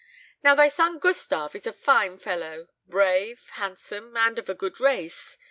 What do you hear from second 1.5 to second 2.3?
is a fine